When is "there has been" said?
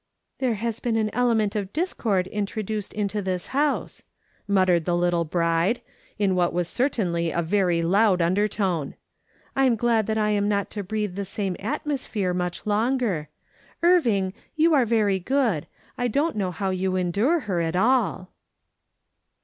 0.39-0.95